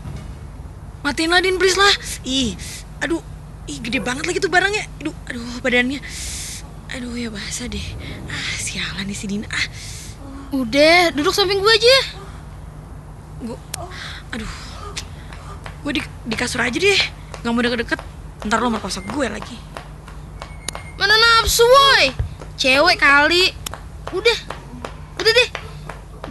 Matiin 1.03 1.35
lah, 1.35 1.43
Din, 1.43 1.59
please 1.59 1.75
lah. 1.75 1.95
Ih, 2.23 2.55
aduh. 3.03 3.32
Ih, 3.71 3.79
gede 3.79 4.03
banget 4.03 4.27
lagi 4.27 4.39
tuh 4.43 4.51
barangnya. 4.51 4.85
Aduh, 5.01 5.15
aduh, 5.31 5.47
badannya. 5.63 6.03
Aduh, 6.93 7.15
ya 7.15 7.31
basah 7.31 7.71
deh. 7.71 7.87
Ah, 8.27 8.53
sialan 8.59 9.07
nih 9.07 9.17
si 9.17 9.27
Dina. 9.31 9.47
Ah, 9.49 9.67
Udah, 10.53 11.15
duduk 11.17 11.33
samping 11.33 11.63
gue 11.65 11.73
aja. 11.73 11.97
gue, 13.43 13.59
aduh. 14.37 14.53
Gue 15.83 15.93
di, 15.97 16.03
di 16.29 16.37
kasur 16.37 16.61
aja 16.61 16.77
deh. 16.77 17.01
Nggak 17.41 17.53
mau 17.55 17.63
deket-deket. 17.65 18.01
Ntar 18.45 18.59
lo 18.61 18.69
merkosa 18.69 19.01
gue 19.01 19.27
lagi. 19.31 19.57
Mana 21.01 21.15
nafsu, 21.17 21.65
woi? 21.65 22.13
Cewek 22.61 23.01
kali. 23.01 23.49
Udah. 24.13 24.39
Udah 25.17 25.33
deh. 25.33 25.49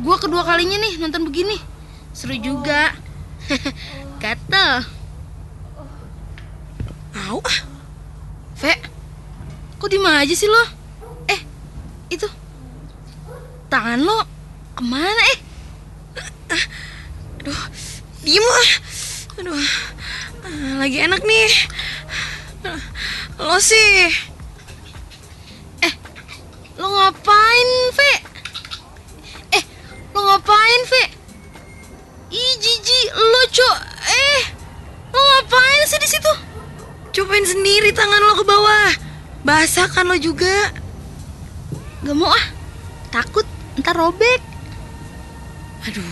Gua 0.01 0.17
kedua 0.21 0.45
kalinya 0.45 0.77
nih 0.77 1.01
nonton 1.01 1.25
begini. 1.25 1.58
Seru 2.13 2.38
juga. 2.38 2.93
Gatel. 4.21 5.00
Au, 7.12 7.43
ah. 7.43 7.60
Ve, 8.62 8.74
kok 9.80 9.89
diem 9.91 10.06
aja 10.08 10.36
sih 10.36 10.47
lo? 10.47 10.63
Eh, 11.28 11.41
itu. 12.08 12.28
Tangan 13.67 14.00
lo 14.00 14.24
ke 14.78 14.84
mana 14.84 15.24
eh? 15.36 15.39
Aduh, 17.41 17.63
diem 18.24 18.45
lah. 18.45 18.71
Aduh, 19.41 19.56
ah, 20.45 20.71
lagi 20.80 21.04
enak 21.04 21.26
nih. 21.26 21.52
Lo 23.41 23.58
sih, 23.58 24.13
Eh, 25.82 25.93
lo 26.78 26.88
ngapain, 26.93 27.69
Ve? 27.97 28.13
Eh, 29.58 29.63
lo 30.13 30.19
ngapain, 30.21 30.82
Ve? 30.86 31.04
Ih, 32.32 32.54
Jiji, 32.62 33.00
lo 33.12 33.41
cok. 33.50 33.78
Eh, 34.06 34.43
lo 35.10 35.19
ngapain 35.19 35.82
sih 35.89 36.00
di 36.00 36.08
situ? 36.08 36.50
Cobain 37.12 37.45
sendiri 37.45 37.91
tangan 37.91 38.21
lo 38.24 38.34
ke 38.39 38.45
bawah. 38.47 38.89
Basah 39.43 39.88
kan 39.91 40.08
lo 40.08 40.15
juga. 40.15 40.71
Gak 42.02 42.15
mau 42.17 42.30
ah, 42.32 42.45
takut 43.13 43.45
ntar 43.78 43.95
robek. 43.95 44.41
Aduh, 45.89 46.06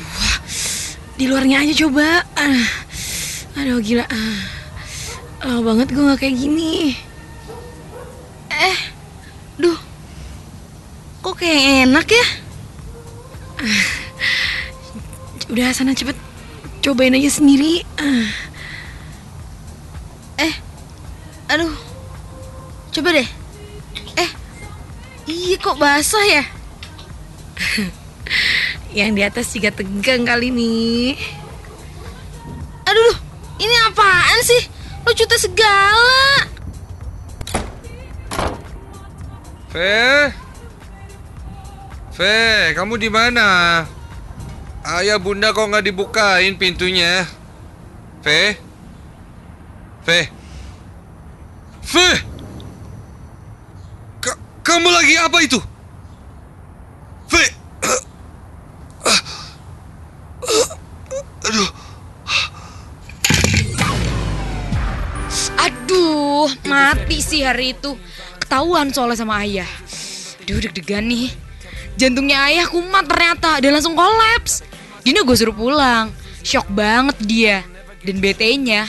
di 1.18 1.26
luarnya 1.30 1.62
aja 1.66 1.74
coba. 1.86 2.26
Ah, 2.38 2.68
Aduh, 3.60 3.82
gila. 3.84 4.06
Ah, 4.08 4.42
Lama 5.40 5.72
banget 5.74 5.96
gue 5.96 6.04
gak 6.04 6.20
kayak 6.20 6.36
gini. 6.36 6.94
Eh, 8.52 8.78
duh, 9.56 9.78
kok 11.24 11.40
kayak 11.40 11.88
enak 11.88 12.08
ya? 12.12 12.26
Udah 15.50 15.72
sana 15.72 15.96
cepet. 15.96 16.18
Cobain 16.84 17.16
aja 17.16 17.32
sendiri. 17.32 17.88
Ah, 17.96 18.04
Eh, 18.04 18.28
aduh, 21.50 21.74
coba 22.94 23.10
deh. 23.18 23.30
Eh, 24.16 24.30
iya 25.26 25.58
kok 25.58 25.82
basah 25.82 26.26
ya? 26.30 26.44
Yang 28.98 29.12
di 29.18 29.22
atas 29.26 29.46
juga 29.54 29.70
tegang 29.74 30.24
kali 30.26 30.54
nih. 30.54 31.18
Aduh, 32.86 33.02
duh, 33.14 33.18
ini 33.62 33.76
apaan 33.90 34.40
sih? 34.46 34.64
Lo 35.06 35.14
cuti 35.14 35.38
segala. 35.38 36.46
Fe, 39.70 40.34
Fe, 42.10 42.74
kamu 42.74 42.98
di 42.98 43.10
mana? 43.14 43.86
Ayah 44.82 45.22
bunda 45.22 45.54
kok 45.54 45.70
nggak 45.70 45.86
dibukain 45.86 46.58
pintunya? 46.58 47.30
Fe, 48.26 48.58
Fe, 50.02 50.34
Fe, 51.90 52.10
Ka- 54.22 54.38
kamu 54.62 54.94
lagi 54.94 55.18
apa 55.18 55.38
itu? 55.42 55.58
Fe, 57.26 57.44
aduh, 61.50 61.70
Aduh, 65.60 66.46
mati 66.70 67.26
sih 67.26 67.42
hari 67.42 67.74
itu. 67.74 67.98
Ketahuan 68.38 68.94
soalnya 68.94 69.18
sama 69.18 69.42
ayah. 69.42 69.68
Aduh, 70.46 70.62
deg-degan 70.62 71.10
nih. 71.10 71.34
Jantungnya 71.98 72.46
ayah 72.54 72.70
kumat 72.70 73.10
ternyata 73.10 73.58
dan 73.58 73.74
langsung 73.74 73.98
kolaps. 73.98 74.62
Dina 75.02 75.26
gue 75.26 75.34
suruh 75.34 75.58
pulang. 75.58 76.14
Shock 76.46 76.70
banget 76.70 77.18
dia. 77.26 77.58
Dan 78.06 78.22
BT-nya, 78.22 78.86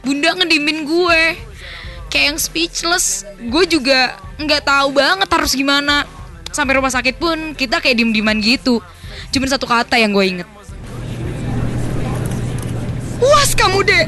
bunda 0.00 0.32
ngedimin 0.34 0.88
gue. 0.88 1.49
Kayak 2.10 2.26
yang 2.34 2.38
speechless. 2.42 3.22
Gue 3.38 3.64
juga 3.70 4.18
nggak 4.36 4.66
tahu 4.66 4.98
banget 4.98 5.28
harus 5.30 5.54
gimana. 5.54 6.02
Sampai 6.50 6.74
rumah 6.74 6.90
sakit 6.90 7.22
pun 7.22 7.54
kita 7.54 7.78
kayak 7.78 8.02
diem-dieman 8.02 8.42
gitu. 8.42 8.82
Cuman 9.30 9.48
satu 9.48 9.70
kata 9.70 9.94
yang 9.94 10.10
gue 10.10 10.26
inget. 10.26 10.48
Puas 13.22 13.54
kamu 13.54 13.86
deh. 13.86 14.06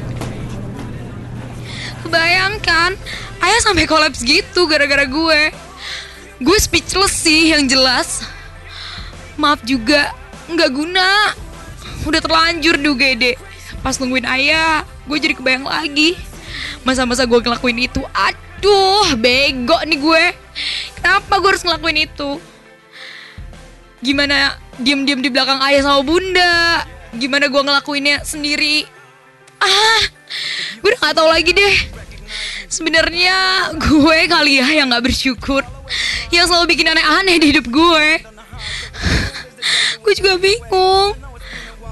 Kebayangkan, 2.03 2.99
ayah 3.41 3.61
sampai 3.63 3.87
kolaps 3.87 4.27
gitu 4.27 4.67
gara-gara 4.67 5.07
gue. 5.07 5.41
Gue 6.43 6.59
speechless 6.59 7.15
sih 7.23 7.55
yang 7.55 7.71
jelas. 7.71 8.27
Maaf 9.39 9.63
juga, 9.63 10.11
nggak 10.51 10.71
guna. 10.75 11.39
Udah 12.03 12.19
terlanjur 12.19 12.75
di 12.83 12.89
UGD. 12.91 13.25
Pas 13.79 13.95
nungguin 14.03 14.27
ayah, 14.27 14.83
gue 15.07 15.19
jadi 15.23 15.39
kebayang 15.39 15.71
lagi. 15.71 16.19
Masa-masa 16.83 17.27
gue 17.29 17.39
ngelakuin 17.39 17.87
itu, 17.87 18.01
aduh 18.13 19.15
bego 19.19 19.79
nih 19.87 19.99
gue. 19.99 20.25
Kenapa 20.99 21.39
gue 21.43 21.49
harus 21.53 21.65
ngelakuin 21.65 22.09
itu? 22.09 22.31
Gimana 24.03 24.59
diem-diem 24.83 25.23
di 25.23 25.31
belakang 25.31 25.63
ayah 25.63 25.87
sama 25.87 26.03
bunda? 26.03 26.83
gimana 27.17 27.49
gue 27.49 27.63
ngelakuinnya 27.63 28.25
sendiri. 28.25 28.89
Ah, 29.61 30.03
gue 30.81 30.89
udah 30.89 31.01
gak 31.01 31.17
tahu 31.17 31.29
lagi 31.29 31.53
deh. 31.53 31.77
Sebenarnya 32.73 33.69
gue 33.77 34.19
kali 34.33 34.65
ya 34.65 34.67
yang 34.81 34.89
gak 34.91 35.05
bersyukur, 35.05 35.61
yang 36.33 36.49
selalu 36.49 36.73
bikin 36.73 36.89
aneh-aneh 36.89 37.37
di 37.37 37.47
hidup 37.53 37.69
gue. 37.69 38.09
gue 40.03 40.13
juga 40.17 40.41
bingung. 40.41 41.15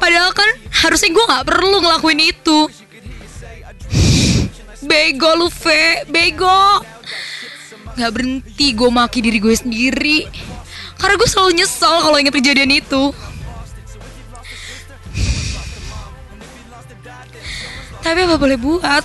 Padahal 0.01 0.33
kan 0.33 0.49
harusnya 0.89 1.13
gue 1.13 1.25
gak 1.29 1.47
perlu 1.47 1.77
ngelakuin 1.85 2.21
itu. 2.33 2.59
Bego 4.91 5.31
lu, 5.39 5.47
Fe. 5.47 6.03
Bego. 6.11 6.83
Gak 7.95 8.11
berhenti 8.11 8.75
gue 8.75 8.91
maki 8.91 9.23
diri 9.23 9.39
gue 9.39 9.55
sendiri. 9.55 10.27
Karena 10.99 11.15
gue 11.15 11.29
selalu 11.31 11.63
nyesel 11.63 11.95
kalau 12.03 12.19
inget 12.19 12.35
kejadian 12.35 12.75
itu. 12.75 13.15
Tapi 18.03 18.19
apa 18.27 18.35
boleh 18.35 18.59
buat? 18.59 19.05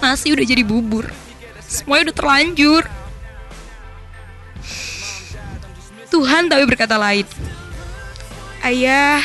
Nasi 0.00 0.32
udah 0.32 0.46
jadi 0.48 0.64
bubur. 0.64 1.12
Semuanya 1.60 2.08
udah 2.08 2.16
terlanjur. 2.16 2.82
Tuhan 6.08 6.48
tapi 6.48 6.64
berkata 6.64 6.96
lain. 6.96 7.28
Ayah, 8.64 9.22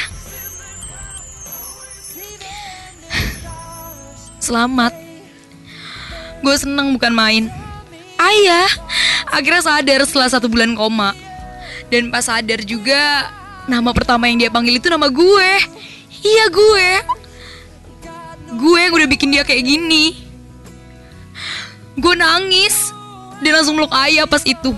selamat. 4.37 5.04
Gue 6.45 6.55
seneng 6.61 6.93
bukan 6.93 7.09
main. 7.09 7.49
Ayah, 8.21 8.69
akhirnya 9.33 9.65
sadar 9.65 10.05
setelah 10.05 10.29
satu 10.29 10.45
bulan 10.45 10.77
koma. 10.77 11.17
Dan 11.89 12.13
pas 12.13 12.21
sadar 12.21 12.61
juga, 12.61 13.33
nama 13.65 13.89
pertama 13.97 14.29
yang 14.29 14.37
dia 14.37 14.53
panggil 14.53 14.77
itu 14.77 14.85
nama 14.85 15.09
gue. 15.09 15.51
Iya 16.21 16.45
gue. 16.53 16.89
Gue 18.61 18.77
yang 18.77 18.93
udah 18.93 19.09
bikin 19.09 19.33
dia 19.33 19.41
kayak 19.41 19.65
gini. 19.65 20.21
Gue 21.97 22.13
nangis 22.13 22.93
dan 23.41 23.51
langsung 23.57 23.81
meluk 23.81 23.91
ayah 24.05 24.29
pas 24.29 24.45
itu. 24.45 24.69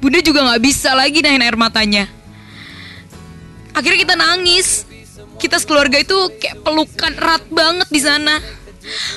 Bunda 0.00 0.24
juga 0.24 0.48
nggak 0.48 0.62
bisa 0.64 0.96
lagi 0.96 1.20
nahin 1.20 1.44
air 1.44 1.60
matanya. 1.60 2.08
Akhirnya 3.76 4.00
kita 4.00 4.16
nangis. 4.16 4.88
Kita 5.36 5.60
sekeluarga 5.60 6.00
itu 6.00 6.16
kayak 6.40 6.64
pelukan 6.64 7.12
erat 7.20 7.44
banget 7.52 7.88
di 7.92 8.00
sana. 8.00 8.40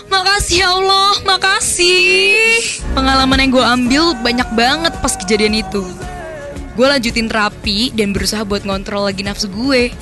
Makasih 0.09 0.65
ya 0.65 0.69
Allah, 0.73 1.13
makasih. 1.29 2.81
Pengalaman 2.97 3.37
yang 3.37 3.51
gue 3.53 3.65
ambil 3.65 4.03
banyak 4.17 4.49
banget 4.57 4.93
pas 4.97 5.13
kejadian 5.13 5.61
itu. 5.61 5.85
Gue 6.73 6.87
lanjutin 6.89 7.29
terapi 7.29 7.93
dan 7.93 8.09
berusaha 8.09 8.41
buat 8.41 8.65
ngontrol 8.65 9.05
lagi 9.05 9.21
nafsu 9.21 9.45
gue. 9.51 9.93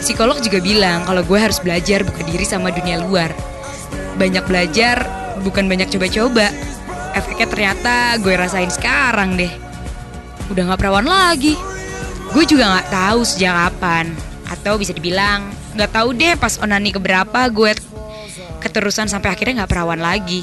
Psikolog 0.00 0.40
juga 0.40 0.64
bilang 0.64 1.04
kalau 1.04 1.20
gue 1.20 1.36
harus 1.36 1.60
belajar 1.60 2.08
buka 2.08 2.24
diri 2.24 2.46
sama 2.48 2.72
dunia 2.72 3.04
luar. 3.04 3.34
Banyak 4.16 4.48
belajar, 4.48 5.04
bukan 5.44 5.68
banyak 5.68 5.92
coba-coba. 5.92 6.48
Efeknya 7.12 7.46
ternyata 7.48 8.16
gue 8.22 8.32
rasain 8.32 8.72
sekarang 8.72 9.36
deh. 9.36 9.52
Udah 10.48 10.72
gak 10.72 10.80
perawan 10.80 11.04
lagi. 11.04 11.52
Gue 12.32 12.48
juga 12.48 12.80
gak 12.80 12.88
tahu 12.92 13.20
sejak 13.28 13.52
kapan. 13.52 14.08
Atau 14.48 14.80
bisa 14.80 14.96
dibilang 14.96 15.52
gak 15.76 15.92
tahu 15.92 16.16
deh 16.16 16.32
pas 16.40 16.56
onani 16.62 16.94
keberapa 16.94 17.50
gue 17.52 17.76
keterusan 18.66 19.06
sampai 19.06 19.32
akhirnya 19.32 19.64
nggak 19.64 19.72
perawan 19.72 20.02
lagi. 20.02 20.42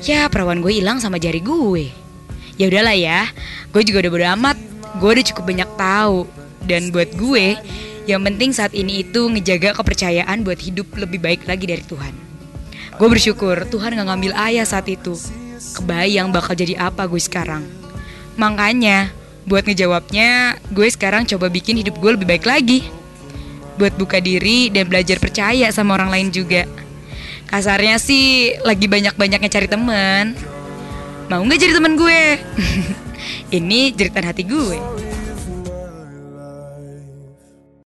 Ya 0.00 0.26
perawan 0.32 0.64
gue 0.64 0.80
hilang 0.80 0.96
sama 0.98 1.20
jari 1.20 1.44
gue. 1.44 1.92
Ya 2.56 2.68
udahlah 2.68 2.96
ya, 2.96 3.28
gue 3.72 3.82
juga 3.84 4.04
udah 4.04 4.12
bodo 4.12 4.26
amat. 4.40 4.56
Gue 5.00 5.10
udah 5.16 5.24
cukup 5.32 5.44
banyak 5.48 5.70
tahu. 5.76 6.28
Dan 6.64 6.92
buat 6.92 7.08
gue, 7.16 7.56
yang 8.04 8.20
penting 8.24 8.52
saat 8.52 8.72
ini 8.76 9.04
itu 9.04 9.28
ngejaga 9.28 9.76
kepercayaan 9.76 10.44
buat 10.44 10.60
hidup 10.60 10.92
lebih 10.96 11.20
baik 11.20 11.48
lagi 11.48 11.64
dari 11.64 11.84
Tuhan. 11.84 12.12
Gue 13.00 13.08
bersyukur 13.08 13.64
Tuhan 13.68 13.96
gak 13.96 14.08
ngambil 14.12 14.32
ayah 14.50 14.68
saat 14.68 14.84
itu. 14.92 15.16
Kebayang 15.76 16.32
bakal 16.32 16.52
jadi 16.52 16.76
apa 16.76 17.08
gue 17.08 17.20
sekarang. 17.20 17.64
Makanya, 18.36 19.08
buat 19.48 19.64
ngejawabnya, 19.64 20.60
gue 20.68 20.88
sekarang 20.92 21.24
coba 21.24 21.48
bikin 21.48 21.80
hidup 21.80 21.96
gue 21.96 22.12
lebih 22.16 22.28
baik 22.28 22.44
lagi. 22.44 22.84
Buat 23.80 23.96
buka 23.96 24.20
diri 24.20 24.68
dan 24.68 24.84
belajar 24.92 25.16
percaya 25.16 25.72
sama 25.72 25.96
orang 25.96 26.12
lain 26.12 26.28
juga. 26.28 26.68
Kasarnya 27.50 27.98
sih 27.98 28.54
lagi 28.62 28.86
banyak-banyaknya 28.86 29.50
cari 29.50 29.66
teman. 29.66 30.38
Mau 31.26 31.42
nggak 31.42 31.58
jadi 31.58 31.74
teman 31.74 31.98
gue? 31.98 32.38
Ini 33.58 33.90
jeritan 33.90 34.22
hati 34.22 34.46
gue. 34.46 34.78